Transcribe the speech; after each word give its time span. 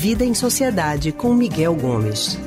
Vida 0.00 0.24
em 0.24 0.32
Sociedade 0.32 1.10
com 1.10 1.34
Miguel 1.34 1.74
Gomes. 1.74 2.38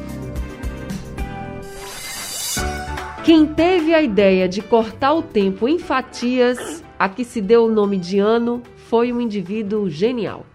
Quem 3.26 3.46
teve 3.46 3.94
a 3.94 4.02
ideia 4.02 4.48
de 4.48 4.62
cortar 4.62 5.12
o 5.16 5.22
tempo 5.22 5.68
em 5.68 5.78
fatias, 5.78 6.82
a 6.98 7.10
que 7.10 7.26
se 7.26 7.42
deu 7.42 7.66
o 7.66 7.70
nome 7.70 7.98
de 7.98 8.20
ano, 8.20 8.64
foi 8.88 9.12
um 9.12 9.20
indivíduo 9.20 9.90
genial. 9.90 10.46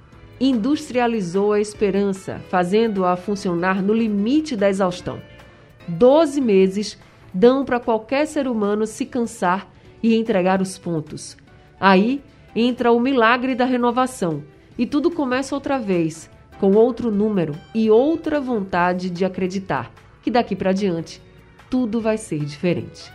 Industrializou 0.41 1.53
a 1.53 1.61
esperança, 1.61 2.41
fazendo-a 2.49 3.15
funcionar 3.15 3.83
no 3.83 3.93
limite 3.93 4.57
da 4.57 4.71
exaustão. 4.71 5.21
Doze 5.87 6.41
meses 6.41 6.99
dão 7.31 7.63
para 7.63 7.79
qualquer 7.79 8.27
ser 8.27 8.49
humano 8.49 8.87
se 8.87 9.05
cansar 9.05 9.71
e 10.03 10.17
entregar 10.17 10.63
os 10.63 10.79
pontos. 10.79 11.37
Aí 11.79 12.23
entra 12.55 12.91
o 12.91 12.99
milagre 12.99 13.55
da 13.55 13.67
renovação 13.67 14.43
e 14.79 14.87
tudo 14.87 15.11
começa 15.11 15.55
outra 15.55 15.79
vez, 15.79 16.31
com 16.59 16.73
outro 16.73 17.11
número 17.11 17.55
e 17.75 17.91
outra 17.91 18.41
vontade 18.41 19.11
de 19.11 19.25
acreditar 19.25 19.93
que 20.23 20.31
daqui 20.31 20.57
para 20.57 20.73
diante 20.73 21.23
tudo 21.71 22.01
vai 22.01 22.17
ser 22.17 22.45
diferente. 22.45 23.13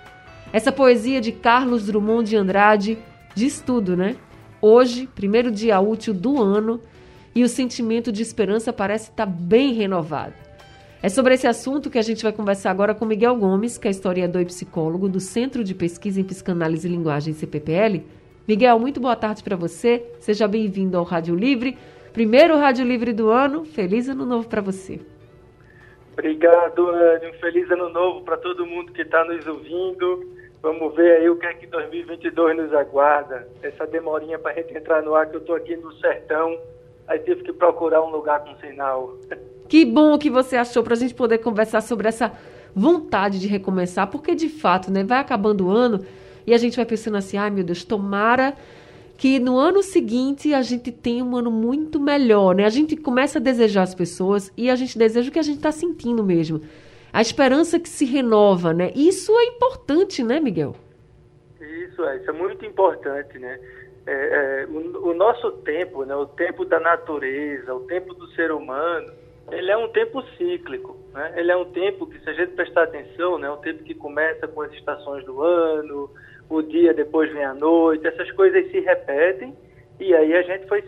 Essa 0.53 0.71
poesia 0.71 1.21
de 1.21 1.31
Carlos 1.31 1.85
Drummond 1.85 2.29
de 2.29 2.35
Andrade 2.35 2.97
diz 3.33 3.61
tudo, 3.61 3.95
né? 3.95 4.15
Hoje, 4.61 5.07
primeiro 5.07 5.49
dia 5.49 5.79
útil 5.79 6.13
do 6.13 6.41
ano, 6.41 6.79
e 7.33 7.43
o 7.43 7.49
sentimento 7.49 8.11
de 8.11 8.21
esperança 8.21 8.73
parece 8.73 9.09
estar 9.09 9.25
bem 9.25 9.73
renovado. 9.73 10.33
É 11.01 11.09
sobre 11.09 11.33
esse 11.33 11.47
assunto 11.47 11.89
que 11.89 11.97
a 11.97 12.01
gente 12.01 12.21
vai 12.21 12.31
conversar 12.31 12.69
agora 12.69 12.93
com 12.93 13.05
Miguel 13.05 13.35
Gomes, 13.35 13.77
que 13.77 13.87
é 13.87 13.91
historiador 13.91 14.41
e 14.41 14.45
psicólogo 14.45 15.09
do 15.09 15.19
Centro 15.19 15.63
de 15.63 15.73
Pesquisa 15.73 16.19
em 16.21 16.23
Psicanálise 16.23 16.87
e 16.87 16.91
Linguagem 16.91 17.33
CPPL. 17.33 18.03
Miguel, 18.47 18.77
muito 18.77 18.99
boa 18.99 19.15
tarde 19.15 19.41
para 19.41 19.55
você. 19.55 20.05
Seja 20.19 20.47
bem-vindo 20.47 20.97
ao 20.97 21.03
Rádio 21.03 21.33
Livre. 21.33 21.77
Primeiro 22.13 22.57
Rádio 22.57 22.85
Livre 22.85 23.13
do 23.13 23.29
ano. 23.29 23.63
Feliz 23.63 24.09
ano 24.09 24.25
novo 24.25 24.47
para 24.47 24.61
você. 24.61 24.99
Obrigado, 26.13 26.89
Anny. 26.89 27.27
Um 27.27 27.33
feliz 27.39 27.71
ano 27.71 27.89
novo 27.89 28.21
para 28.21 28.37
todo 28.37 28.65
mundo 28.65 28.91
que 28.91 29.01
está 29.01 29.23
nos 29.23 29.47
ouvindo. 29.47 30.29
Vamos 30.61 30.93
ver 30.93 31.17
aí 31.17 31.29
o 31.29 31.37
que 31.37 31.45
é 31.45 31.53
que 31.53 31.65
2022 31.67 32.57
nos 32.57 32.73
aguarda. 32.73 33.47
Essa 33.63 33.87
demorinha 33.87 34.37
para 34.37 34.51
a 34.51 34.55
gente 34.55 34.77
entrar 34.77 35.01
no 35.01 35.15
ar, 35.15 35.27
que 35.27 35.37
eu 35.37 35.39
estou 35.39 35.55
aqui 35.55 35.75
no 35.77 35.91
sertão, 35.93 36.59
aí 37.07 37.17
tive 37.19 37.43
que 37.43 37.53
procurar 37.53 38.03
um 38.03 38.11
lugar 38.11 38.43
com 38.43 38.55
sinal. 38.57 39.17
Que 39.69 39.85
bom 39.85 40.17
que 40.17 40.29
você 40.29 40.57
achou 40.57 40.83
para 40.83 40.95
a 40.95 40.97
gente 40.97 41.13
poder 41.13 41.37
conversar 41.37 41.79
sobre 41.79 42.05
essa 42.05 42.33
vontade 42.75 43.39
de 43.39 43.47
recomeçar, 43.47 44.05
porque 44.07 44.35
de 44.35 44.49
fato, 44.49 44.91
né, 44.91 45.01
vai 45.01 45.19
acabando 45.19 45.67
o 45.67 45.71
ano 45.71 46.05
e 46.45 46.53
a 46.53 46.57
gente 46.57 46.75
vai 46.75 46.85
pensando 46.85 47.15
assim, 47.15 47.37
ai 47.37 47.49
meu 47.49 47.63
Deus, 47.63 47.85
tomara 47.85 48.53
que 49.21 49.39
no 49.39 49.59
ano 49.59 49.83
seguinte 49.83 50.51
a 50.51 50.63
gente 50.63 50.91
tenha 50.91 51.23
um 51.23 51.35
ano 51.35 51.51
muito 51.51 51.99
melhor, 51.99 52.55
né? 52.55 52.65
A 52.65 52.69
gente 52.69 52.97
começa 52.97 53.37
a 53.37 53.41
desejar 53.41 53.83
as 53.83 53.93
pessoas 53.93 54.51
e 54.57 54.67
a 54.67 54.75
gente 54.75 54.97
deseja 54.97 55.29
o 55.29 55.31
que 55.31 55.37
a 55.37 55.43
gente 55.43 55.57
está 55.57 55.71
sentindo 55.71 56.23
mesmo. 56.23 56.59
A 57.13 57.21
esperança 57.21 57.79
que 57.79 57.87
se 57.87 58.03
renova, 58.03 58.73
né? 58.73 58.91
Isso 58.95 59.31
é 59.37 59.45
importante, 59.45 60.23
né, 60.23 60.39
Miguel? 60.39 60.75
Isso 61.59 62.03
é, 62.03 62.17
isso 62.17 62.31
é 62.31 62.33
muito 62.33 62.65
importante, 62.65 63.37
né? 63.37 63.59
É, 64.07 64.63
é, 64.63 64.65
o, 64.65 65.09
o, 65.09 65.13
nosso 65.13 65.51
tempo, 65.51 66.03
né, 66.03 66.15
o 66.15 66.25
tempo 66.25 66.65
da 66.65 66.79
natureza, 66.79 67.75
o 67.75 67.81
tempo 67.81 68.15
do 68.15 68.25
ser 68.29 68.51
humano, 68.51 69.13
ele 69.51 69.69
é 69.69 69.77
um 69.77 69.89
tempo 69.89 70.23
cíclico, 70.35 70.97
né? 71.13 71.33
Ele 71.35 71.51
é 71.51 71.55
um 71.55 71.65
tempo 71.65 72.07
que, 72.07 72.19
se 72.21 72.27
a 72.27 72.33
gente 72.33 72.53
prestar 72.53 72.85
atenção, 72.85 73.37
né, 73.37 73.45
é 73.45 73.51
um 73.51 73.57
tempo 73.57 73.83
que 73.83 73.93
começa 73.93 74.47
com 74.47 74.63
as 74.63 74.73
estações 74.73 75.23
do 75.25 75.43
ano, 75.43 76.09
o 76.55 76.63
dia 76.63 76.93
depois 76.93 77.31
vem 77.31 77.43
a 77.43 77.53
noite, 77.53 78.05
essas 78.05 78.31
coisas 78.31 78.69
se 78.71 78.79
repetem 78.79 79.55
e 79.99 80.15
aí 80.15 80.33
a 80.33 80.41
gente 80.41 80.67
foi, 80.67 80.83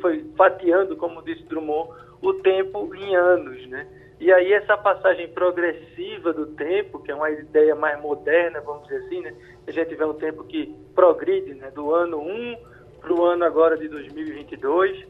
foi 0.00 0.24
fatiando, 0.36 0.96
como 0.96 1.22
disse 1.22 1.44
Drummond, 1.44 1.90
o 2.20 2.34
tempo 2.34 2.92
em 2.94 3.14
anos, 3.14 3.66
né? 3.68 3.86
E 4.18 4.32
aí 4.32 4.52
essa 4.52 4.76
passagem 4.76 5.28
progressiva 5.28 6.32
do 6.32 6.46
tempo, 6.46 6.98
que 7.00 7.10
é 7.10 7.14
uma 7.14 7.30
ideia 7.30 7.74
mais 7.74 8.00
moderna, 8.00 8.60
vamos 8.60 8.82
dizer 8.88 9.04
assim, 9.04 9.20
né? 9.20 9.32
A 9.66 9.70
gente 9.70 9.94
vê 9.94 10.04
um 10.04 10.14
tempo 10.14 10.44
que 10.44 10.74
progride, 10.94 11.54
né? 11.54 11.70
Do 11.70 11.94
ano 11.94 12.20
1 12.20 12.56
para 13.00 13.12
o 13.12 13.24
ano 13.24 13.44
agora 13.44 13.76
de 13.76 13.88
2022. 13.88 15.06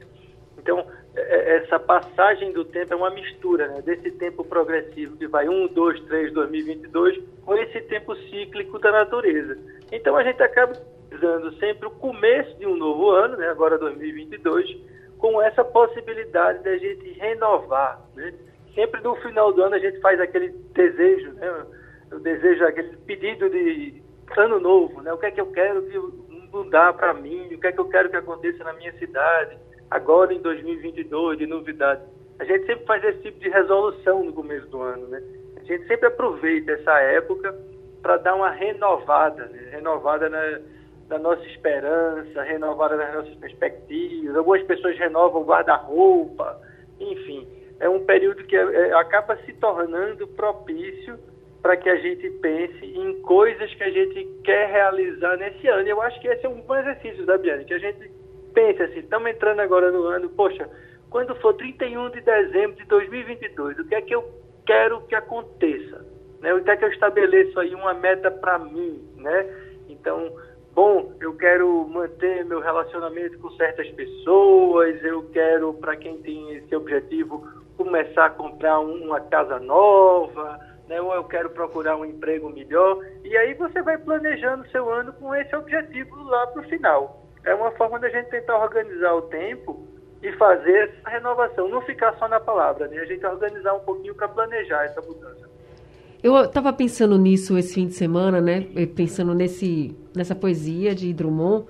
Então, 0.59 0.87
essa 1.15 1.79
passagem 1.79 2.53
do 2.53 2.65
tempo 2.65 2.95
é 2.95 2.97
uma 2.97 3.11
mistura 3.11 3.69
né, 3.69 3.83
desse 3.83 4.11
tempo 4.13 4.43
progressivo 4.45 5.17
que 5.17 5.27
vai 5.27 5.47
1, 5.47 5.69
2, 5.69 6.01
3, 6.05 6.33
2022 6.33 7.23
com 7.45 7.55
esse 7.55 7.83
tempo 7.83 8.17
cíclico 8.17 8.79
da 8.79 8.91
natureza. 8.93 9.59
Então 9.91 10.17
a 10.17 10.25
gente 10.25 10.43
acaba 10.43 10.73
usando 11.13 11.53
sempre 11.59 11.87
o 11.87 11.91
começo 11.91 12.57
de 12.59 12.67
um 12.67 12.77
novo 12.77 13.11
ano, 13.11 13.37
né, 13.37 13.49
agora 13.49 13.77
2022, 13.77 14.75
com 15.19 15.41
essa 15.43 15.63
possibilidade 15.63 16.65
da 16.65 16.79
gente 16.79 17.13
renovar. 17.13 18.01
Né? 18.15 18.33
Sempre 18.75 19.03
no 19.03 19.15
final 19.17 19.53
do 19.53 19.63
ano 19.63 19.75
a 19.75 19.79
gente 19.79 20.01
faz 20.01 20.19
aquele 20.19 20.49
desejo, 20.49 21.33
né, 21.35 21.67
o 22.11 22.21
desejo, 22.21 22.65
aquele 22.65 22.97
pedido 22.99 23.51
de 23.51 24.03
ano 24.35 24.59
novo, 24.59 25.03
né? 25.03 25.13
o 25.13 25.19
que 25.19 25.27
é 25.27 25.31
que 25.31 25.41
eu 25.43 25.53
quero 25.53 25.85
mudar 26.51 26.95
para 26.95 27.13
mim, 27.13 27.53
o 27.53 27.61
que 27.61 27.67
é 27.67 27.73
que 27.73 27.81
eu 27.81 27.89
quero 27.89 28.09
que 28.09 28.17
aconteça 28.17 28.65
na 28.65 28.73
minha 28.73 28.93
cidade 28.95 29.59
agora 29.93 30.33
em 30.33 30.41
2022, 30.41 31.39
de 31.39 31.47
novidade. 31.47 32.03
A 32.39 32.45
gente 32.45 32.67
sempre 32.67 32.85
faz 32.87 33.05
esse 33.05 33.21
tipo 33.21 33.39
de 33.39 33.49
resolução 33.51 34.25
no 34.25 34.33
começo 34.33 34.67
do 34.69 34.81
ano, 34.81 35.07
né? 35.09 35.23
A 35.57 35.61
gente 35.61 35.87
sempre 35.87 36.07
aproveita 36.07 36.73
essa 36.73 36.99
época 37.01 37.55
para 38.01 38.17
dar 38.17 38.35
uma 38.35 38.51
renovada, 38.51 39.47
né? 39.47 39.69
renovada 39.71 40.29
na, 40.29 41.19
nossa 41.19 41.45
esperança, 41.47 42.43
renovada 42.43 42.97
nas 42.97 43.15
nossas 43.15 43.35
perspectivas. 43.37 44.35
Algumas 44.35 44.63
pessoas 44.65 44.99
renovam 44.99 45.43
o 45.43 45.45
guarda-roupa, 45.45 46.61
enfim. 46.99 47.47
É 47.79 47.89
um 47.89 48.05
período 48.05 48.45
que 48.45 48.57
é, 48.57 48.89
é, 48.89 48.95
acaba 48.95 49.37
se 49.45 49.53
tornando 49.55 50.27
propício 50.29 51.19
para 51.61 51.77
que 51.77 51.89
a 51.89 51.97
gente 51.97 52.29
pense 52.41 52.87
em 52.87 53.21
coisas 53.21 53.73
que 53.75 53.85
a 53.85 53.91
gente 53.91 54.25
quer 54.43 54.69
realizar 54.69 55.37
nesse 55.37 55.69
ano. 55.69 55.87
Eu 55.87 56.01
acho 56.03 56.21
que 56.21 56.29
esse 56.29 56.45
é 56.45 56.49
um 56.49 56.61
bom 56.63 56.77
exercício 56.77 57.25
da 57.27 57.39
Biane, 57.39 57.65
que 57.65 57.75
a 57.75 57.79
gente 57.79 58.11
pense 58.53 58.83
assim, 58.83 59.01
estamos 59.01 59.31
entrando 59.31 59.61
agora 59.61 59.91
no 59.91 60.05
ano, 60.05 60.29
poxa, 60.31 60.69
quando 61.11 61.35
for 61.37 61.55
31 61.55 62.11
de 62.11 62.21
dezembro 62.23 62.77
de 62.77 62.85
2022, 62.87 63.79
o 63.79 63.85
que 63.85 63.95
é 63.95 64.01
que 64.01 64.15
eu 64.15 64.25
quero 64.65 65.03
que 65.03 65.15
aconteça? 65.15 66.05
Né? 66.41 66.55
O 66.55 66.63
que 66.63 66.71
é 66.71 66.77
que 66.77 66.85
eu 66.85 66.91
estabeleço 66.91 67.59
aí 67.61 67.75
uma 67.75 67.95
meta 67.95 68.31
para 68.31 68.59
mim, 68.59 69.07
né? 69.17 69.47
Então, 69.89 70.35
bom, 70.75 71.13
eu 71.21 71.37
quero 71.37 71.87
manter 71.89 72.45
meu 72.45 72.61
relacionamento 72.61 73.39
com 73.39 73.51
certas 73.51 73.89
pessoas, 73.91 75.03
eu 75.05 75.29
quero, 75.31 75.75
para 75.75 75.97
quem 75.97 76.19
tem 76.23 76.57
esse 76.57 76.75
objetivo, 76.75 77.47
começar 77.77 78.27
a 78.27 78.31
comprar 78.31 78.81
uma 78.81 79.21
casa 79.21 79.59
nova, 79.61 80.59
né? 80.89 81.01
ou 81.01 81.15
eu 81.15 81.25
quero 81.25 81.51
procurar 81.51 81.97
um 81.97 82.05
emprego 82.05 82.49
melhor. 82.49 83.05
E 83.23 83.37
aí 83.37 83.55
você 83.55 83.83
vai 83.83 83.99
planejando 83.99 84.69
seu 84.71 84.91
ano 84.91 85.13
com 85.13 85.35
esse 85.35 85.55
objetivo 85.55 86.23
lá 86.25 86.47
para 86.49 86.63
o 86.63 86.69
final 86.69 87.22
é 87.45 87.55
uma 87.55 87.71
forma 87.73 87.99
da 87.99 88.09
gente 88.09 88.31
tentar 88.31 88.59
organizar 88.59 89.15
o 89.15 89.23
tempo 89.23 89.87
e 90.23 90.31
fazer 90.33 90.89
essa 90.89 91.11
renovação, 91.11 91.69
não 91.69 91.83
ficar 91.83 92.17
só 92.19 92.29
na 92.29 92.39
palavra, 92.39 92.87
né? 92.87 92.99
A 92.99 93.05
gente 93.05 93.25
organizar 93.27 93.75
um 93.75 93.81
pouquinho 93.81 94.15
para 94.15 94.29
planejar 94.29 94.85
essa 94.85 95.01
mudança. 95.01 95.51
Eu 96.23 96.41
estava 96.45 96.73
pensando 96.73 97.19
nisso 97.19 97.59
esse 97.59 97.75
fim 97.75 97.89
de 97.89 97.95
semana, 97.95 98.41
né? 98.41 98.61
Pensando 98.95 99.35
nesse, 99.35 99.97
nessa 100.15 100.37
poesia 100.37 100.95
de 100.95 101.13
Drummond 101.13 101.67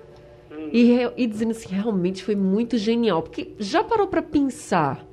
hum. 0.51 0.69
e, 0.71 0.99
e 1.17 1.25
dizendo 1.25 1.51
assim, 1.51 1.73
realmente 1.73 2.23
foi 2.23 2.35
muito 2.35 2.77
genial. 2.77 3.23
Porque 3.23 3.55
já 3.57 3.83
parou 3.83 4.07
para 4.07 4.21
pensar 4.21 5.03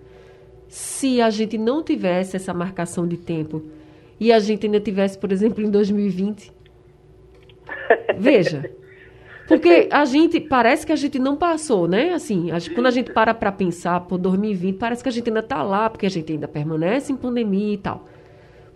se 0.69 1.22
a 1.22 1.31
gente 1.31 1.56
não 1.56 1.82
tivesse 1.82 2.37
essa 2.37 2.53
marcação 2.53 3.09
de 3.09 3.16
tempo 3.16 3.62
e 4.20 4.31
a 4.31 4.38
gente 4.38 4.66
ainda 4.66 4.78
tivesse, 4.78 5.19
por 5.19 5.32
exemplo, 5.32 5.65
em 5.65 5.70
2020? 5.70 6.53
Veja. 8.19 8.70
Porque 9.50 9.88
a 9.91 10.05
gente, 10.05 10.38
parece 10.38 10.87
que 10.87 10.93
a 10.93 10.97
gente 10.97 11.19
não 11.19 11.34
passou, 11.34 11.88
né? 11.88 12.12
Assim, 12.12 12.52
a, 12.52 12.58
quando 12.73 12.87
a 12.87 12.91
gente 12.93 13.12
para 13.12 13.35
para 13.35 13.50
pensar 13.50 13.99
por 14.02 14.17
2020, 14.17 14.76
parece 14.76 15.02
que 15.02 15.08
a 15.08 15.12
gente 15.12 15.29
ainda 15.29 15.41
está 15.41 15.61
lá, 15.61 15.91
porque 15.91 16.06
a 16.06 16.08
gente 16.08 16.31
ainda 16.31 16.47
permanece 16.47 17.12
em 17.12 17.17
pandemia 17.17 17.75
e 17.75 17.76
tal. 17.76 18.05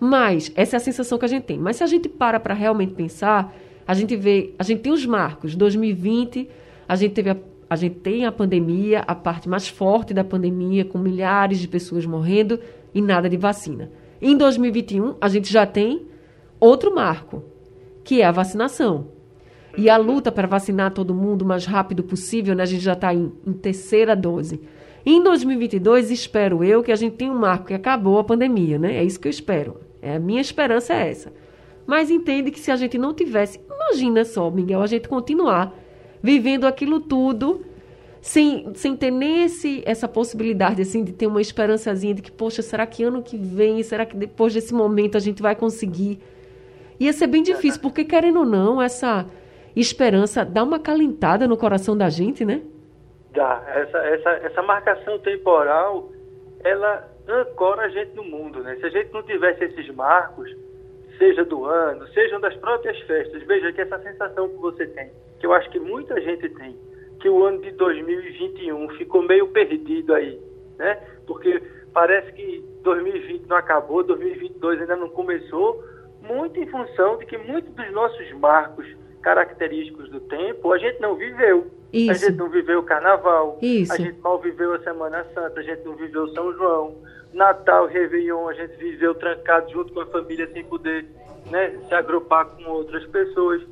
Mas, 0.01 0.51
essa 0.57 0.75
é 0.75 0.79
a 0.79 0.81
sensação 0.81 1.17
que 1.17 1.25
a 1.25 1.29
gente 1.29 1.45
tem. 1.45 1.61
Mas 1.61 1.77
se 1.77 1.85
a 1.85 1.87
gente 1.87 2.09
para 2.09 2.41
para 2.41 2.55
realmente 2.55 2.93
pensar, 2.93 3.55
a 3.87 3.95
gente 3.95 4.17
vê, 4.17 4.53
a 4.59 4.65
gente 4.65 4.81
tem 4.81 4.93
os 4.93 5.07
marcos. 5.07 5.55
2020, 5.55 6.51
a 6.89 6.97
gente 6.97 7.13
teve 7.13 7.31
a, 7.31 7.37
a 7.71 7.77
gente 7.77 7.95
tem 8.01 8.27
a 8.27 8.33
pandemia, 8.33 9.05
a 9.07 9.15
parte 9.15 9.49
mais 9.49 9.69
forte 9.69 10.13
da 10.13 10.25
pandemia, 10.25 10.85
com 10.85 10.99
milhares 10.99 11.61
de 11.61 11.69
pessoas 11.69 12.05
morrendo 12.05 12.59
e 12.93 13.01
nada 13.01 13.29
de 13.29 13.37
vacina. 13.37 13.93
Em 14.21 14.37
2021, 14.37 15.15
a 15.21 15.29
gente 15.29 15.53
já 15.53 15.67
tem 15.67 16.09
outro 16.59 16.93
marco, 16.93 17.45
que 18.03 18.21
é 18.21 18.25
a 18.25 18.33
vacinação. 18.33 19.14
E 19.77 19.91
a 19.91 19.97
luta 19.97 20.31
para 20.31 20.47
vacinar 20.47 20.93
todo 20.93 21.15
mundo 21.15 21.43
o 21.43 21.47
mais 21.47 21.65
rápido 21.67 22.03
possível, 22.03 22.55
né? 22.55 22.63
A 22.63 22.67
gente 22.67 22.83
já 22.83 22.93
está 22.93 23.13
em, 23.13 23.33
em, 23.47 23.53
terceira 23.53 24.15
dose. 24.15 24.61
Em 25.05 25.23
2022, 25.23 26.11
espero 26.11 26.63
eu 26.63 26.83
que 26.83 26.93
a 26.93 26.97
gente 26.97 27.17
tenha 27.17 27.33
um 27.33 27.39
marco 27.39 27.67
que 27.67 27.75
acabou 27.75 28.19
a 28.19 28.25
pandemia, 28.25 28.79
né? 28.79 28.97
É 28.97 29.05
isso 29.05 29.19
que 29.19 29.27
eu 29.27 29.31
espero. 29.31 29.81
É, 30.01 30.17
a 30.17 30.19
minha 30.19 30.41
esperança 30.41 30.95
é 30.95 31.11
essa. 31.11 31.33
Mas 31.87 32.11
entende 32.11 32.51
que 32.51 32.61
se 32.61 32.71
a 32.71 32.77
gente 32.77 32.97
não 32.97 33.13
tivesse, 33.13 33.61
imagina 33.69 34.25
só, 34.25 34.51
Miguel, 34.51 34.81
a 34.81 34.87
gente 34.87 35.09
continuar 35.09 35.75
vivendo 36.23 36.67
aquilo 36.67 37.01
tudo 37.01 37.65
sem, 38.23 38.73
sem 38.75 38.97
ter 38.97 39.11
nem 39.11 39.45
esse, 39.45 39.83
essa 39.85 40.09
possibilidade, 40.09 40.81
assim, 40.81 41.05
de 41.05 41.13
ter 41.13 41.27
uma 41.27 41.43
esperançazinha 41.43 42.15
de 42.15 42.23
que, 42.23 42.33
poxa, 42.33 42.63
será 42.63 42.87
que 42.87 43.03
ano 43.03 43.23
que 43.23 43.37
vem, 43.37 43.83
será 43.83 44.07
que 44.07 44.17
depois 44.17 44.55
desse 44.55 44.73
momento 44.73 45.19
a 45.19 45.21
gente 45.21 45.43
vai 45.43 45.55
conseguir? 45.55 46.19
Ia 46.99 47.13
ser 47.13 47.27
bem 47.27 47.43
difícil, 47.43 47.81
porque 47.83 48.05
querendo 48.05 48.39
ou 48.39 48.47
não, 48.47 48.81
essa 48.81 49.27
esperança 49.81 50.45
dá 50.45 50.63
uma 50.63 50.79
calentada 50.79 51.47
no 51.49 51.57
coração 51.57 51.97
da 51.97 52.09
gente, 52.09 52.45
né? 52.45 52.63
Dá. 53.33 53.63
Essa, 53.67 53.99
essa, 53.99 54.31
essa 54.31 54.63
marcação 54.63 55.19
temporal, 55.19 56.11
ela 56.63 57.09
ancora 57.29 57.83
a 57.83 57.89
gente 57.89 58.15
no 58.15 58.25
mundo, 58.25 58.63
né? 58.63 58.77
Se 58.77 58.87
a 58.87 58.91
gente 58.91 59.13
não 59.13 59.23
tivesse 59.23 59.65
esses 59.65 59.89
marcos, 59.95 60.55
seja 61.19 61.45
do 61.45 61.65
ano, 61.65 62.07
sejam 62.09 62.41
das 62.41 62.55
próprias 62.57 62.99
festas, 63.01 63.43
veja 63.45 63.73
que 63.73 63.81
essa 63.81 63.99
sensação 63.99 64.49
que 64.49 64.57
você 64.57 64.87
tem, 64.87 65.11
que 65.39 65.47
eu 65.47 65.53
acho 65.53 65.71
que 65.71 65.81
muita 65.81 66.21
gente 66.21 66.49
tem, 66.51 66.77
que 67.21 67.29
o 67.29 67.45
ano 67.45 67.61
de 67.61 67.71
2021 67.73 68.89
ficou 68.91 69.23
meio 69.23 69.49
perdido 69.49 70.15
aí, 70.15 70.41
né? 70.79 71.01
Porque 71.27 71.63
parece 71.93 72.33
que 72.33 72.65
2020 72.83 73.47
não 73.47 73.57
acabou, 73.57 74.03
2022 74.03 74.81
ainda 74.81 74.97
não 74.97 75.09
começou, 75.09 75.83
muito 76.21 76.59
em 76.61 76.67
função 76.67 77.17
de 77.19 77.27
que 77.27 77.39
muitos 77.39 77.73
dos 77.75 77.93
nossos 77.93 78.33
marcos 78.33 78.87
característicos 79.25 80.11
do 80.11 80.21
tempo 80.21 80.71
a 80.71 80.79
gente 80.79 81.01
não 81.01 81.17
viveu. 81.17 81.67
Isso. 81.93 82.11
A 82.11 82.15
gente 82.15 82.37
não 82.37 82.51
viveu 82.51 82.81
o 82.81 82.83
carnaval, 82.83 83.59
Isso. 83.63 83.93
a 83.93 83.97
gente 83.97 84.21
mal 84.21 84.39
viveu 84.39 84.75
a 84.75 84.81
Semana 84.81 85.25
Santa, 85.33 85.61
a 85.61 85.63
gente 85.63 85.83
não 85.85 85.95
viveu 85.95 86.29
São 86.35 86.53
João, 86.53 86.97
Natal, 87.33 87.87
Réveillon, 87.87 88.49
a 88.49 88.53
gente 88.53 88.77
viveu 88.77 89.15
trancado 89.15 89.71
junto 89.71 89.93
com 89.95 90.01
a 90.01 90.07
família 90.07 90.47
sem 90.53 90.65
poder 90.65 91.07
né, 91.51 91.71
se 91.89 91.95
agrupar 91.95 92.47
com 92.47 92.65
outras 92.65 93.07
pessoas. 93.07 93.63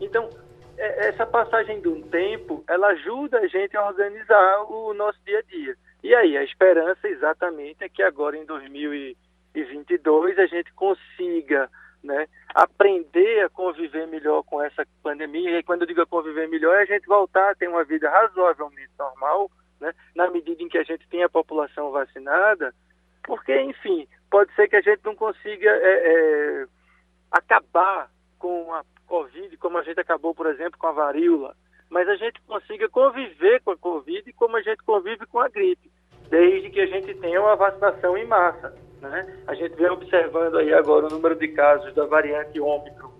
Então, 0.00 0.30
é, 0.78 1.08
essa 1.08 1.26
passagem 1.26 1.80
de 1.80 1.88
um 1.88 2.00
tempo, 2.02 2.64
ela 2.68 2.88
ajuda 2.88 3.38
a 3.40 3.46
gente 3.48 3.76
a 3.76 3.86
organizar 3.86 4.64
o 4.70 4.94
nosso 4.94 5.18
dia 5.26 5.40
a 5.40 5.42
dia. 5.42 5.76
E 6.02 6.14
aí, 6.14 6.36
a 6.36 6.44
esperança 6.44 7.08
exatamente 7.08 7.84
é 7.84 7.88
que 7.88 8.02
agora 8.02 8.36
em 8.36 8.46
2022 8.46 10.38
a 10.38 10.46
gente 10.46 10.72
consiga 10.72 11.68
né, 12.02 12.26
aprender 12.54 13.44
a 13.44 13.48
conviver 13.48 14.06
melhor 14.08 14.42
com 14.42 14.62
essa 14.62 14.84
pandemia. 15.02 15.58
E 15.58 15.62
quando 15.62 15.82
eu 15.82 15.86
digo 15.86 16.06
conviver 16.06 16.48
melhor, 16.48 16.76
é 16.76 16.82
a 16.82 16.86
gente 16.86 17.06
voltar 17.06 17.50
a 17.50 17.54
ter 17.54 17.68
uma 17.68 17.84
vida 17.84 18.10
razoavelmente 18.10 18.90
normal, 18.98 19.50
né, 19.80 19.92
na 20.14 20.30
medida 20.30 20.62
em 20.62 20.68
que 20.68 20.78
a 20.78 20.82
gente 20.82 21.08
tem 21.08 21.22
a 21.22 21.28
população 21.28 21.90
vacinada, 21.90 22.74
porque, 23.24 23.58
enfim, 23.60 24.08
pode 24.30 24.52
ser 24.54 24.68
que 24.68 24.76
a 24.76 24.80
gente 24.80 25.00
não 25.04 25.14
consiga 25.14 25.70
é, 25.70 26.62
é, 26.62 26.66
acabar 27.30 28.10
com 28.38 28.74
a 28.74 28.84
Covid, 29.06 29.56
como 29.58 29.78
a 29.78 29.82
gente 29.82 30.00
acabou, 30.00 30.34
por 30.34 30.46
exemplo, 30.46 30.78
com 30.78 30.86
a 30.86 30.92
varíola, 30.92 31.54
mas 31.88 32.08
a 32.08 32.16
gente 32.16 32.40
consiga 32.42 32.88
conviver 32.88 33.60
com 33.62 33.70
a 33.70 33.76
Covid 33.76 34.32
como 34.32 34.56
a 34.56 34.62
gente 34.62 34.82
convive 34.82 35.26
com 35.26 35.38
a 35.38 35.48
gripe, 35.48 35.90
desde 36.28 36.70
que 36.70 36.80
a 36.80 36.86
gente 36.86 37.14
tenha 37.14 37.40
uma 37.40 37.54
vacinação 37.54 38.16
em 38.16 38.26
massa. 38.26 38.74
Né? 39.02 39.26
A 39.48 39.54
gente 39.54 39.74
vem 39.74 39.90
observando 39.90 40.58
aí 40.58 40.72
agora 40.72 41.06
o 41.06 41.10
número 41.10 41.34
de 41.34 41.48
casos 41.48 41.92
da 41.92 42.06
variante 42.06 42.60
Ômicron 42.60 43.10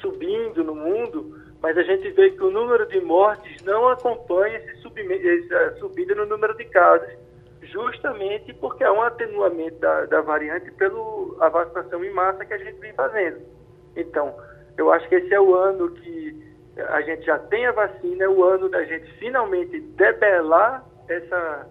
subindo 0.00 0.62
no 0.62 0.76
mundo, 0.76 1.42
mas 1.60 1.76
a 1.76 1.82
gente 1.82 2.08
vê 2.10 2.30
que 2.30 2.42
o 2.42 2.52
número 2.52 2.86
de 2.86 3.00
mortes 3.00 3.60
não 3.64 3.88
acompanha 3.88 4.58
essa 4.58 5.76
subida 5.78 6.14
no 6.14 6.26
número 6.26 6.54
de 6.56 6.64
casos, 6.66 7.08
justamente 7.62 8.52
porque 8.54 8.84
há 8.84 8.92
um 8.92 9.02
atenuamento 9.02 9.76
da, 9.80 10.04
da 10.06 10.20
variante 10.20 10.70
pela 10.72 11.48
vacinação 11.48 12.04
em 12.04 12.12
massa 12.12 12.44
que 12.44 12.54
a 12.54 12.58
gente 12.58 12.78
vem 12.78 12.92
fazendo. 12.92 13.40
Então, 13.96 14.36
eu 14.76 14.92
acho 14.92 15.08
que 15.08 15.16
esse 15.16 15.34
é 15.34 15.40
o 15.40 15.54
ano 15.54 15.90
que 15.90 16.54
a 16.76 17.00
gente 17.00 17.24
já 17.24 17.38
tem 17.38 17.66
a 17.66 17.72
vacina, 17.72 18.24
é 18.24 18.28
o 18.28 18.44
ano 18.44 18.68
da 18.68 18.84
gente 18.84 19.10
finalmente 19.18 19.80
debelar 19.80 20.84
essa 21.08 21.66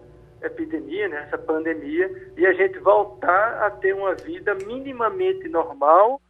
epidemia, 0.48 1.08
né, 1.08 1.26
essa 1.28 1.38
pandemia, 1.38 2.10
e 2.38 2.46
a 2.46 2.54
gente 2.54 2.78
voltar 2.80 3.64
a 3.64 3.72
ter 3.72 3.94
uma 3.94 4.14
vida 4.16 4.56
minimamente 4.56 5.48
normal 5.50 6.22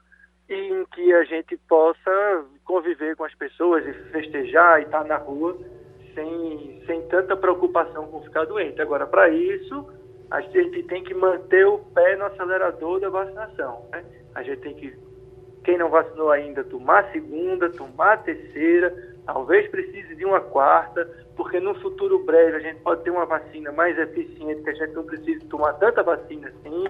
em 0.50 0.86
que 0.94 1.13
a 1.13 1.24
gente 1.24 1.57
possa 1.69 2.45
conviver 2.65 3.15
com 3.15 3.24
as 3.24 3.33
pessoas 3.36 3.86
e 3.86 3.94
festejar 4.12 4.80
e 4.80 4.83
estar 4.83 5.04
na 5.06 5.18
rua 5.18 5.57
sem, 6.13 6.83
sem 6.86 7.01
tanta 7.07 7.36
preocupação 7.36 8.07
com 8.07 8.21
ficar 8.21 8.45
doente. 8.45 8.81
Agora, 8.81 9.07
para 9.07 9.30
isso, 9.30 9.88
a 10.30 10.42
gente 10.42 10.83
tem 10.83 11.04
que 11.04 11.13
manter 11.13 11.66
o 11.66 11.80
pé 11.80 12.16
no 12.16 12.25
acelerador 12.25 13.00
da 13.00 13.09
vacinação. 13.09 13.88
Né? 13.92 14.04
A 14.36 14.44
gente 14.44 14.62
tem 14.62 14.75
que 14.75 14.94
quem 15.63 15.77
não 15.77 15.89
vacinou 15.89 16.30
ainda, 16.30 16.63
tomar 16.63 17.06
a 17.06 17.12
segunda, 17.12 17.69
tomar 17.69 18.13
a 18.13 18.18
terceira, 18.18 19.12
talvez 19.25 19.70
precise 19.70 20.16
de 20.16 20.25
uma 20.25 20.42
quarta, 20.42 21.10
porque 21.36 21.60
no 21.60 21.74
futuro 21.75 22.24
breve 22.24 22.58
a 22.58 22.60
gente 22.60 22.80
pode 22.81 23.04
ter 23.04 23.10
uma 23.10 23.25
vacina 23.25 23.72
mais 23.72 23.98
eficiente, 23.98 24.64
que 24.64 24.70
a 24.70 24.74
gente 24.74 24.94
não 24.94 25.04
precise 25.04 25.46
tomar 25.46 25.74
tanta 25.74 26.04
vacina 26.04 26.48
assim, 26.50 26.86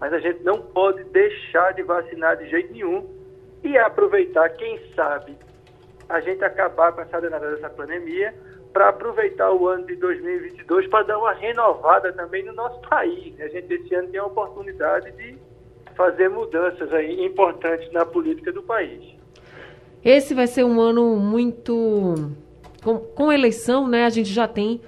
mas 0.00 0.12
a 0.12 0.18
gente 0.18 0.42
não 0.42 0.60
pode 0.60 1.04
deixar 1.04 1.72
de 1.72 1.82
vacinar 1.82 2.36
de 2.36 2.48
jeito 2.48 2.72
nenhum 2.72 3.06
e 3.62 3.76
aproveitar, 3.78 4.48
quem 4.50 4.78
sabe, 4.94 5.36
a 6.08 6.20
gente 6.20 6.44
acabar 6.44 6.92
com 6.92 7.00
essa 7.00 7.20
danada 7.20 7.50
dessa 7.50 7.70
pandemia 7.70 8.34
para 8.72 8.90
aproveitar 8.90 9.50
o 9.52 9.66
ano 9.66 9.86
de 9.86 9.96
2022 9.96 10.86
para 10.88 11.06
dar 11.06 11.18
uma 11.18 11.32
renovada 11.32 12.12
também 12.12 12.44
no 12.44 12.52
nosso 12.52 12.78
país. 12.88 13.40
A 13.40 13.48
gente 13.48 13.72
esse 13.72 13.94
ano 13.94 14.08
tem 14.08 14.20
a 14.20 14.26
oportunidade 14.26 15.10
de 15.12 15.38
fazer 15.96 16.28
mudanças 16.28 16.92
aí 16.92 17.24
importantes 17.24 17.90
na 17.92 18.04
política 18.04 18.52
do 18.52 18.62
país. 18.62 19.02
Esse 20.06 20.34
vai 20.34 20.46
ser 20.46 20.64
um 20.64 20.80
ano 20.80 21.16
muito. 21.16 22.14
Com, 22.80 22.98
com 22.98 23.32
eleição, 23.32 23.88
né? 23.88 24.04
A 24.04 24.08
gente 24.08 24.32
já 24.32 24.46
tem 24.46 24.80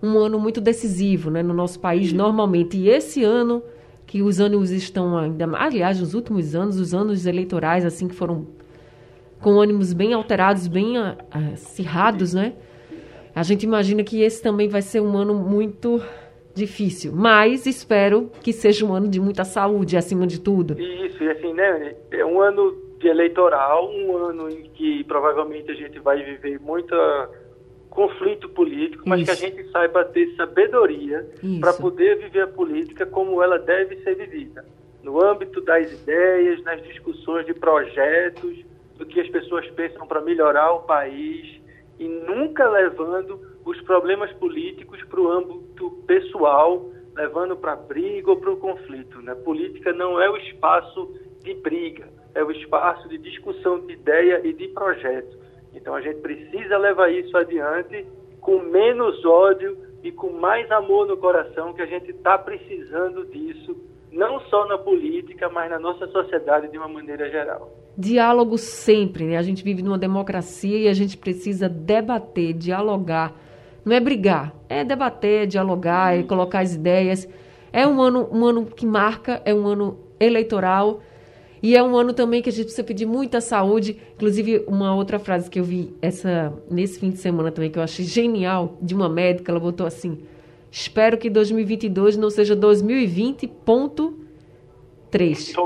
um 0.00 0.16
ano 0.16 0.38
muito 0.38 0.60
decisivo 0.60 1.30
né, 1.30 1.42
no 1.42 1.52
nosso 1.52 1.80
país, 1.80 2.10
Sim. 2.10 2.16
normalmente. 2.16 2.76
E 2.76 2.88
esse 2.88 3.24
ano, 3.24 3.60
que 4.06 4.22
os 4.22 4.38
ânimos 4.38 4.70
estão 4.70 5.18
ainda. 5.18 5.50
Aliás, 5.56 6.00
os 6.00 6.14
últimos 6.14 6.54
anos, 6.54 6.78
os 6.78 6.94
anos 6.94 7.26
eleitorais, 7.26 7.84
assim, 7.84 8.06
que 8.06 8.14
foram 8.14 8.46
com 9.40 9.60
ânimos 9.60 9.92
bem 9.92 10.12
alterados, 10.12 10.68
bem 10.68 10.96
ah, 10.96 11.16
acirrados, 11.52 12.32
né? 12.32 12.52
A 13.34 13.42
gente 13.42 13.64
imagina 13.64 14.04
que 14.04 14.22
esse 14.22 14.40
também 14.40 14.68
vai 14.68 14.82
ser 14.82 15.00
um 15.00 15.16
ano 15.16 15.34
muito 15.34 16.00
difícil, 16.54 17.12
mas 17.12 17.66
espero 17.66 18.30
que 18.42 18.52
seja 18.52 18.86
um 18.86 18.92
ano 18.92 19.08
de 19.08 19.18
muita 19.18 19.42
saúde 19.42 19.96
acima 19.96 20.24
de 20.24 20.38
tudo. 20.38 20.80
Isso, 20.80 21.24
e 21.24 21.30
assim, 21.30 21.52
né, 21.52 21.96
é 22.12 22.24
um 22.24 22.40
ano 22.40 22.91
de 23.02 23.08
eleitoral, 23.08 23.92
um 23.92 24.16
ano 24.16 24.48
em 24.48 24.62
que 24.70 25.04
provavelmente 25.04 25.70
a 25.70 25.74
gente 25.74 25.98
vai 25.98 26.22
viver 26.22 26.60
muito 26.60 26.94
conflito 27.90 28.48
político, 28.48 29.02
mas 29.06 29.20
Isso. 29.20 29.26
que 29.26 29.44
a 29.44 29.48
gente 29.50 29.70
saiba 29.70 30.04
ter 30.04 30.34
sabedoria 30.36 31.28
para 31.60 31.74
poder 31.74 32.16
viver 32.16 32.42
a 32.42 32.46
política 32.46 33.04
como 33.04 33.42
ela 33.42 33.58
deve 33.58 33.96
ser 34.02 34.14
vivida, 34.14 34.64
no 35.02 35.22
âmbito 35.22 35.60
das 35.60 35.92
ideias, 35.92 36.62
nas 36.62 36.82
discussões 36.82 37.44
de 37.44 37.52
projetos, 37.52 38.64
do 38.96 39.04
que 39.04 39.20
as 39.20 39.28
pessoas 39.28 39.68
pensam 39.72 40.06
para 40.06 40.20
melhorar 40.20 40.72
o 40.72 40.82
país 40.82 41.60
e 41.98 42.08
nunca 42.08 42.68
levando 42.70 43.40
os 43.64 43.80
problemas 43.82 44.32
políticos 44.34 45.02
para 45.04 45.20
o 45.20 45.30
âmbito 45.30 45.90
pessoal, 46.06 46.90
levando 47.14 47.56
para 47.56 47.72
a 47.72 47.76
briga 47.76 48.30
ou 48.30 48.36
para 48.36 48.52
o 48.52 48.56
conflito. 48.56 49.20
Né? 49.20 49.34
Política 49.34 49.92
não 49.92 50.20
é 50.20 50.30
o 50.30 50.36
espaço 50.36 51.12
de 51.42 51.54
briga, 51.54 52.08
é 52.34 52.42
o 52.42 52.50
espaço 52.50 53.08
de 53.08 53.18
discussão 53.18 53.80
de 53.86 53.92
ideia 53.92 54.40
e 54.44 54.52
de 54.52 54.68
projeto. 54.68 55.38
Então 55.74 55.94
a 55.94 56.00
gente 56.00 56.20
precisa 56.20 56.76
levar 56.78 57.10
isso 57.10 57.36
adiante 57.36 58.06
com 58.40 58.58
menos 58.60 59.24
ódio 59.24 59.76
e 60.02 60.10
com 60.10 60.30
mais 60.30 60.70
amor 60.70 61.06
no 61.06 61.16
coração, 61.16 61.72
que 61.72 61.82
a 61.82 61.86
gente 61.86 62.10
está 62.10 62.36
precisando 62.36 63.24
disso, 63.26 63.76
não 64.10 64.40
só 64.42 64.66
na 64.66 64.76
política, 64.76 65.48
mas 65.48 65.70
na 65.70 65.78
nossa 65.78 66.06
sociedade 66.08 66.68
de 66.68 66.76
uma 66.76 66.88
maneira 66.88 67.30
geral. 67.30 67.70
Diálogo 67.96 68.58
sempre, 68.58 69.24
né? 69.24 69.36
A 69.36 69.42
gente 69.42 69.62
vive 69.62 69.82
numa 69.82 69.98
democracia 69.98 70.78
e 70.78 70.88
a 70.88 70.92
gente 70.92 71.16
precisa 71.16 71.68
debater, 71.68 72.52
dialogar 72.52 73.34
não 73.84 73.96
é 73.96 74.00
brigar, 74.00 74.54
é 74.68 74.84
debater, 74.84 75.46
dialogar, 75.46 76.16
é 76.16 76.22
colocar 76.22 76.60
as 76.60 76.74
ideias. 76.74 77.28
É 77.72 77.86
um 77.86 78.00
ano, 78.00 78.28
um 78.30 78.44
ano 78.44 78.66
que 78.66 78.86
marca, 78.86 79.42
é 79.44 79.52
um 79.52 79.66
ano 79.66 79.98
eleitoral. 80.20 81.00
E 81.62 81.76
é 81.76 81.82
um 81.82 81.96
ano 81.96 82.12
também 82.12 82.42
que 82.42 82.48
a 82.48 82.52
gente 82.52 82.64
precisa 82.64 82.82
pedir 82.82 83.06
muita 83.06 83.40
saúde. 83.40 83.96
Inclusive, 84.14 84.64
uma 84.66 84.94
outra 84.94 85.18
frase 85.18 85.48
que 85.48 85.60
eu 85.60 85.64
vi 85.64 85.94
essa, 86.02 86.52
nesse 86.68 86.98
fim 86.98 87.10
de 87.10 87.18
semana 87.18 87.52
também, 87.52 87.70
que 87.70 87.78
eu 87.78 87.82
achei 87.82 88.04
genial, 88.04 88.76
de 88.82 88.94
uma 88.94 89.08
médica, 89.08 89.52
ela 89.52 89.60
botou 89.60 89.86
assim: 89.86 90.18
Espero 90.70 91.16
que 91.16 91.30
2022 91.30 92.16
não 92.16 92.30
seja 92.30 92.56
2020, 92.56 93.46
ponto 93.46 94.22
três. 95.12 95.52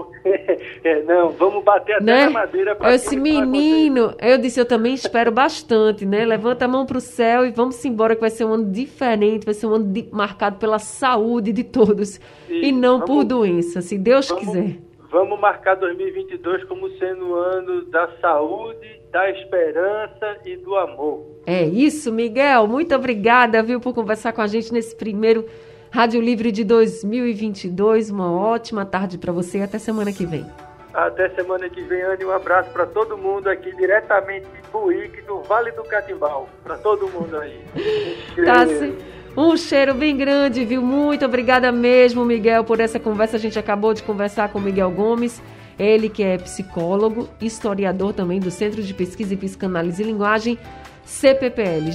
É, 0.84 1.02
não, 1.02 1.30
vamos 1.30 1.64
bater 1.64 1.96
até 1.96 2.04
né? 2.04 2.24
na 2.26 2.30
madeira 2.30 2.74
para 2.76 2.94
Esse 2.94 3.16
menino, 3.16 4.14
eu 4.20 4.38
disse, 4.38 4.60
eu 4.60 4.64
também 4.64 4.94
espero 4.94 5.32
bastante, 5.32 6.06
né? 6.06 6.24
Levanta 6.24 6.64
a 6.64 6.68
mão 6.68 6.86
para 6.86 6.98
o 6.98 7.00
céu 7.00 7.44
e 7.44 7.50
vamos 7.50 7.84
embora, 7.84 8.14
que 8.14 8.20
vai 8.20 8.30
ser 8.30 8.44
um 8.44 8.52
ano 8.52 8.70
diferente, 8.70 9.44
vai 9.44 9.54
ser 9.54 9.66
um 9.66 9.74
ano 9.74 9.92
de, 9.92 10.08
marcado 10.12 10.58
pela 10.58 10.78
saúde 10.78 11.52
de 11.52 11.64
todos 11.64 12.20
e, 12.48 12.68
e 12.68 12.72
não 12.72 13.00
vamos, 13.00 13.06
por 13.06 13.24
doença, 13.24 13.80
se 13.80 13.98
Deus 13.98 14.28
vamos, 14.28 14.44
quiser. 14.44 14.76
Vamos 15.10 15.38
marcar 15.38 15.76
2022 15.76 16.64
como 16.64 16.88
sendo 16.98 17.28
o 17.28 17.34
ano 17.34 17.84
da 17.86 18.08
saúde, 18.20 19.00
da 19.10 19.30
esperança 19.30 20.36
e 20.44 20.56
do 20.56 20.74
amor. 20.76 21.40
É 21.46 21.62
isso, 21.64 22.12
Miguel. 22.12 22.66
Muito 22.66 22.94
obrigada, 22.94 23.62
viu, 23.62 23.80
por 23.80 23.94
conversar 23.94 24.32
com 24.32 24.42
a 24.42 24.46
gente 24.46 24.72
nesse 24.72 24.94
primeiro 24.94 25.46
Rádio 25.90 26.20
Livre 26.20 26.50
de 26.52 26.64
2022. 26.64 28.10
Uma 28.10 28.32
ótima 28.32 28.84
tarde 28.84 29.18
para 29.18 29.32
você 29.32 29.58
e 29.58 29.62
até 29.62 29.78
semana 29.78 30.12
que 30.12 30.26
vem. 30.26 30.44
Até 30.92 31.28
semana 31.30 31.68
que 31.68 31.82
vem, 31.82 32.02
Anne. 32.02 32.24
Um 32.24 32.30
abraço 32.30 32.70
para 32.70 32.86
todo 32.86 33.18
mundo 33.18 33.48
aqui, 33.48 33.74
diretamente 33.76 34.46
de 34.46 34.70
Buíque, 34.70 35.20
do 35.22 35.42
Vale 35.42 35.70
do 35.72 35.82
Catimbau. 35.84 36.48
Para 36.64 36.78
todo 36.78 37.06
mundo 37.08 37.36
aí. 37.38 37.60
tá, 38.44 38.64
um 39.36 39.56
cheiro 39.56 39.94
bem 39.94 40.16
grande, 40.16 40.64
viu? 40.64 40.80
Muito 40.80 41.24
obrigada 41.24 41.70
mesmo, 41.70 42.24
Miguel, 42.24 42.64
por 42.64 42.80
essa 42.80 42.98
conversa. 42.98 43.36
A 43.36 43.40
gente 43.40 43.58
acabou 43.58 43.92
de 43.92 44.02
conversar 44.02 44.48
com 44.48 44.58
Miguel 44.58 44.90
Gomes. 44.90 45.42
Ele 45.78 46.08
que 46.08 46.22
é 46.22 46.38
psicólogo, 46.38 47.28
historiador 47.40 48.14
também 48.14 48.40
do 48.40 48.50
Centro 48.50 48.82
de 48.82 48.94
Pesquisa 48.94 49.34
e 49.34 49.36
Psicanálise 49.36 50.02
e 50.02 50.06
Linguagem, 50.06 50.58
CPPL. 51.04 51.90